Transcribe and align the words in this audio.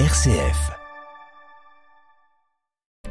RCF. 0.00 0.72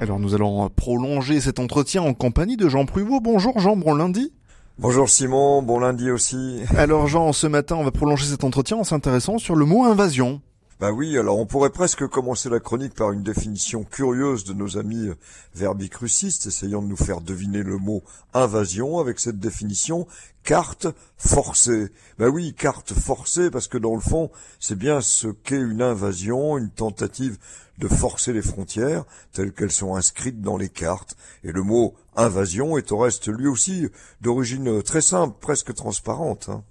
Alors 0.02 0.20
nous 0.20 0.36
allons 0.36 0.68
prolonger 0.68 1.40
cet 1.40 1.60
entretien 1.60 2.02
en 2.02 2.14
compagnie 2.14 2.58
de 2.58 2.68
Jean 2.68 2.86
Pruvot. 2.86 3.22
Bonjour 3.22 3.58
Jean, 3.58 3.78
bon 3.78 3.96
lundi. 3.96 4.34
Bonjour 4.80 5.08
Simon, 5.08 5.62
bon 5.62 5.80
lundi 5.80 6.12
aussi. 6.12 6.60
Alors 6.76 7.08
Jean, 7.08 7.32
ce 7.32 7.48
matin 7.48 7.78
on 7.78 7.86
va 7.86 7.92
prolonger 7.92 8.26
cet 8.26 8.44
entretien 8.44 8.76
en 8.76 8.84
s'intéressant 8.84 9.38
sur 9.38 9.56
le 9.56 9.64
mot 9.64 9.86
invasion. 9.86 10.42
Bah 10.80 10.92
oui, 10.92 11.18
alors 11.18 11.40
on 11.40 11.46
pourrait 11.46 11.70
presque 11.70 12.08
commencer 12.08 12.50
la 12.50 12.60
chronique 12.60 12.96
par 12.96 13.12
une 13.12 13.24
définition 13.24 13.84
curieuse 13.84 14.44
de 14.44 14.54
nos 14.54 14.78
amis 14.78 15.10
verbicrucistes, 15.56 16.48
essayant 16.48 16.82
de 16.82 16.88
nous 16.88 16.98
faire 16.98 17.22
deviner 17.22 17.64
le 17.64 17.78
mot 17.78 18.04
invasion 18.34 19.00
avec 19.00 19.20
cette 19.20 19.40
définition 19.40 20.08
carte 20.44 20.88
forcée. 21.18 21.90
Bah 22.18 22.30
oui, 22.30 22.54
carte 22.54 22.94
forcée 22.94 23.50
parce 23.50 23.68
que 23.68 23.78
dans 23.78 23.96
le 23.96 24.02
fond, 24.02 24.32
c'est 24.60 24.78
bien 24.78 25.00
ce 25.00 25.28
qu'est 25.28 25.62
une 25.62 25.82
invasion, 25.82 26.58
une 26.58 26.70
tentative 26.70 27.38
de 27.78 27.88
forcer 27.88 28.34
les 28.34 28.42
frontières 28.42 29.06
telles 29.32 29.54
qu'elles 29.54 29.72
sont 29.72 29.96
inscrites 29.96 30.42
dans 30.42 30.58
les 30.58 30.70
cartes. 30.70 31.16
Et 31.44 31.52
le 31.52 31.64
mot 31.64 31.96
invasion 32.16 32.78
est 32.78 32.92
au 32.92 32.98
reste 32.98 33.28
lui 33.28 33.48
aussi 33.48 33.88
d'origine 34.22 34.82
très 34.84 35.02
simple, 35.02 35.38
presque 35.40 35.74
transparente. 35.74 36.50
Hein. 36.50 36.64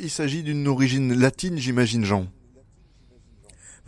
Il 0.00 0.10
s'agit 0.10 0.42
d'une 0.42 0.68
origine 0.68 1.12
latine, 1.12 1.58
j'imagine, 1.58 2.04
Jean? 2.04 2.26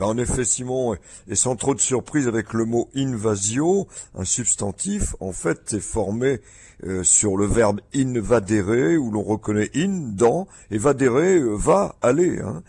Ben, 0.01 0.07
en 0.07 0.17
effet, 0.17 0.47
Simon, 0.47 0.97
et 1.29 1.35
sans 1.35 1.57
trop 1.57 1.75
de 1.75 1.81
surprise 1.81 2.27
avec 2.27 2.55
le 2.55 2.65
mot 2.65 2.89
invasio, 2.97 3.87
un 4.15 4.25
substantif, 4.25 5.15
en 5.21 5.33
fait, 5.33 5.75
est 5.75 5.81
formé 5.81 6.41
euh, 6.85 7.05
sur 7.05 7.37
le 7.37 7.45
verbe 7.45 7.83
invadere, 7.95 8.99
où 8.99 9.11
l'on 9.11 9.23
reconnaît 9.23 9.71
in, 9.77 10.15
dans, 10.17 10.49
et 10.71 10.79
vadere, 10.79 11.55
va, 11.55 11.97
aller. 12.01 12.41
Hein. 12.41 12.63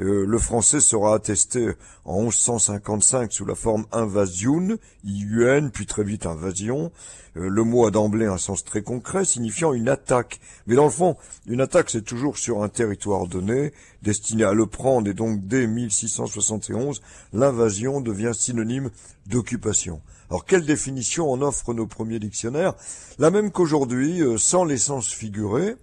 Euh, 0.00 0.24
le 0.26 0.38
français 0.38 0.80
sera 0.80 1.14
attesté 1.14 1.70
en 2.04 2.22
1155 2.22 3.32
sous 3.32 3.44
la 3.44 3.54
forme 3.54 3.84
invasion, 3.92 4.78
IUN, 5.04 5.68
puis 5.68 5.86
très 5.86 6.04
vite 6.04 6.26
invasion. 6.26 6.90
Euh, 7.36 7.48
le 7.48 7.64
mot 7.64 7.86
a 7.86 7.90
d'emblée 7.90 8.26
un 8.26 8.38
sens 8.38 8.64
très 8.64 8.82
concret, 8.82 9.24
signifiant 9.24 9.72
une 9.72 9.88
attaque. 9.88 10.40
Mais 10.66 10.74
dans 10.74 10.84
le 10.84 10.90
fond, 10.90 11.16
une 11.46 11.60
attaque, 11.60 11.90
c'est 11.90 12.04
toujours 12.04 12.38
sur 12.38 12.62
un 12.62 12.68
territoire 12.68 13.26
donné, 13.26 13.72
destiné 14.02 14.44
à 14.44 14.52
le 14.52 14.66
prendre, 14.66 15.08
et 15.08 15.14
donc 15.14 15.46
dès 15.46 15.66
1671, 15.66 17.02
l'invasion 17.32 18.00
devient 18.00 18.32
synonyme 18.34 18.90
d'occupation. 19.26 20.00
Alors 20.30 20.44
quelle 20.44 20.64
définition 20.64 21.30
en 21.30 21.42
offrent 21.42 21.74
nos 21.74 21.86
premiers 21.86 22.18
dictionnaires? 22.18 22.74
La 23.18 23.30
même 23.30 23.50
qu'aujourd'hui, 23.50 24.22
euh, 24.22 24.38
sans 24.38 24.64
l'essence 24.64 25.08
figurée. 25.12 25.76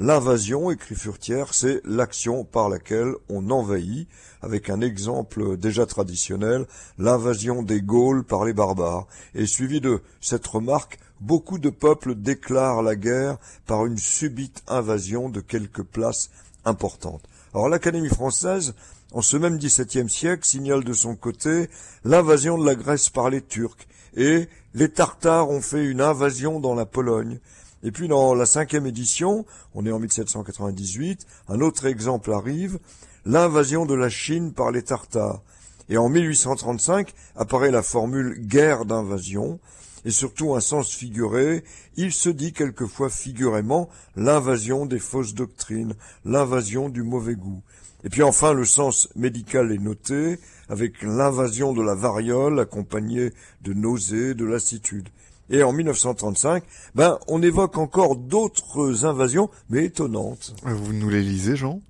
L'invasion, 0.00 0.70
écrit 0.70 0.94
Furtière, 0.94 1.52
c'est 1.52 1.80
l'action 1.84 2.44
par 2.44 2.68
laquelle 2.68 3.14
on 3.28 3.50
envahit, 3.50 4.08
avec 4.42 4.70
un 4.70 4.80
exemple 4.80 5.56
déjà 5.56 5.86
traditionnel, 5.86 6.66
l'invasion 6.98 7.64
des 7.64 7.82
Gaules 7.82 8.22
par 8.22 8.44
les 8.44 8.52
barbares, 8.52 9.08
et 9.34 9.44
suivi 9.44 9.80
de 9.80 10.00
cette 10.20 10.46
remarque, 10.46 11.00
beaucoup 11.20 11.58
de 11.58 11.68
peuples 11.68 12.14
déclarent 12.14 12.82
la 12.82 12.94
guerre 12.94 13.38
par 13.66 13.86
une 13.86 13.98
subite 13.98 14.62
invasion 14.68 15.28
de 15.30 15.40
quelques 15.40 15.82
places 15.82 16.30
importantes. 16.64 17.28
Alors 17.52 17.68
l'Académie 17.68 18.08
française, 18.08 18.76
en 19.12 19.20
ce 19.20 19.36
même 19.36 19.58
XVIIe 19.58 20.08
siècle, 20.08 20.46
signale 20.46 20.84
de 20.84 20.92
son 20.92 21.16
côté 21.16 21.68
l'invasion 22.04 22.56
de 22.56 22.64
la 22.64 22.76
Grèce 22.76 23.08
par 23.08 23.30
les 23.30 23.42
Turcs, 23.42 23.88
et 24.14 24.48
les 24.74 24.90
Tartares 24.90 25.50
ont 25.50 25.60
fait 25.60 25.84
une 25.84 26.00
invasion 26.00 26.60
dans 26.60 26.76
la 26.76 26.86
Pologne. 26.86 27.40
Et 27.82 27.92
puis 27.92 28.08
dans 28.08 28.34
la 28.34 28.46
cinquième 28.46 28.86
édition, 28.86 29.46
on 29.74 29.86
est 29.86 29.92
en 29.92 29.98
1798, 29.98 31.26
un 31.48 31.60
autre 31.60 31.86
exemple 31.86 32.32
arrive, 32.32 32.78
l'invasion 33.24 33.86
de 33.86 33.94
la 33.94 34.08
Chine 34.08 34.52
par 34.52 34.70
les 34.70 34.82
Tartares. 34.82 35.42
Et 35.88 35.96
en 35.96 36.08
1835 36.08 37.14
apparaît 37.36 37.70
la 37.70 37.82
formule 37.82 38.38
guerre 38.40 38.84
d'invasion, 38.84 39.60
et 40.04 40.10
surtout 40.10 40.54
un 40.54 40.60
sens 40.60 40.94
figuré, 40.94 41.64
il 41.96 42.12
se 42.12 42.28
dit 42.28 42.52
quelquefois 42.52 43.10
figurément 43.10 43.88
l'invasion 44.16 44.86
des 44.86 44.98
fausses 44.98 45.34
doctrines, 45.34 45.94
l'invasion 46.24 46.88
du 46.88 47.02
mauvais 47.02 47.34
goût. 47.34 47.62
Et 48.04 48.08
puis 48.08 48.22
enfin 48.22 48.52
le 48.52 48.64
sens 48.64 49.08
médical 49.16 49.72
est 49.72 49.78
noté, 49.78 50.38
avec 50.68 51.02
l'invasion 51.02 51.72
de 51.72 51.82
la 51.82 51.94
variole 51.94 52.60
accompagnée 52.60 53.32
de 53.62 53.72
nausées, 53.72 54.34
de 54.34 54.44
lassitude. 54.44 55.08
Et 55.50 55.62
en 55.62 55.72
1935, 55.72 56.62
ben, 56.94 57.18
on 57.26 57.42
évoque 57.42 57.78
encore 57.78 58.16
d'autres 58.16 59.04
invasions, 59.04 59.50
mais 59.70 59.84
étonnantes. 59.84 60.54
Vous 60.64 60.92
nous 60.92 61.08
les 61.08 61.22
lisez, 61.22 61.56
Jean? 61.56 61.80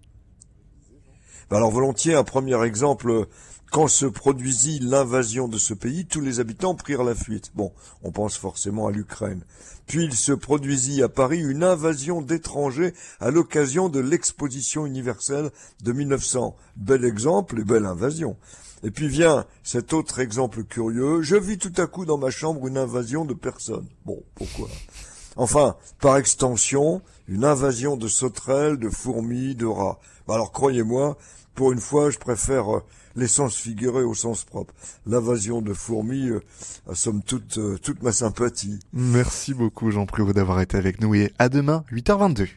Alors 1.50 1.70
volontiers, 1.70 2.14
un 2.14 2.24
premier 2.24 2.62
exemple, 2.62 3.26
quand 3.70 3.88
se 3.88 4.04
produisit 4.04 4.80
l'invasion 4.80 5.48
de 5.48 5.56
ce 5.56 5.72
pays, 5.72 6.04
tous 6.04 6.20
les 6.20 6.40
habitants 6.40 6.74
prirent 6.74 7.04
la 7.04 7.14
fuite. 7.14 7.52
Bon, 7.54 7.72
on 8.02 8.12
pense 8.12 8.36
forcément 8.36 8.86
à 8.86 8.90
l'Ukraine. 8.90 9.42
Puis 9.86 10.04
il 10.04 10.12
se 10.12 10.32
produisit 10.32 11.02
à 11.02 11.08
Paris 11.08 11.40
une 11.40 11.64
invasion 11.64 12.20
d'étrangers 12.20 12.92
à 13.18 13.30
l'occasion 13.30 13.88
de 13.88 13.98
l'exposition 13.98 14.84
universelle 14.84 15.50
de 15.82 15.92
1900. 15.92 16.54
Bel 16.76 17.06
exemple 17.06 17.60
et 17.60 17.64
belle 17.64 17.86
invasion. 17.86 18.36
Et 18.82 18.90
puis 18.90 19.08
vient 19.08 19.46
cet 19.64 19.94
autre 19.94 20.18
exemple 20.18 20.64
curieux. 20.64 21.22
Je 21.22 21.36
vis 21.36 21.56
tout 21.56 21.72
à 21.78 21.86
coup 21.86 22.04
dans 22.04 22.18
ma 22.18 22.30
chambre 22.30 22.66
une 22.68 22.76
invasion 22.76 23.24
de 23.24 23.32
personnes. 23.32 23.88
Bon, 24.04 24.22
pourquoi? 24.34 24.68
Enfin, 25.38 25.76
par 26.00 26.16
extension, 26.16 27.00
une 27.28 27.44
invasion 27.44 27.96
de 27.96 28.08
sauterelles, 28.08 28.76
de 28.76 28.90
fourmis, 28.90 29.54
de 29.54 29.66
rats. 29.66 30.00
Bah 30.26 30.34
alors 30.34 30.50
croyez-moi, 30.50 31.16
pour 31.54 31.70
une 31.70 31.78
fois, 31.78 32.10
je 32.10 32.18
préfère 32.18 32.76
euh, 32.76 32.82
l'essence 33.14 33.56
figurée 33.56 34.02
au 34.02 34.14
sens 34.14 34.42
propre. 34.42 34.74
L'invasion 35.06 35.62
de 35.62 35.72
fourmis 35.72 36.28
euh, 36.28 36.42
assomme 36.90 37.22
toute, 37.22 37.56
euh, 37.58 37.78
toute 37.78 38.02
ma 38.02 38.10
sympathie. 38.10 38.80
Merci 38.92 39.54
beaucoup 39.54 39.92
Jean 39.92 40.06
Prévost 40.06 40.34
d'avoir 40.34 40.60
été 40.60 40.76
avec 40.76 41.00
nous 41.00 41.14
et 41.14 41.32
à 41.38 41.48
demain, 41.48 41.84
8h22. 41.92 42.48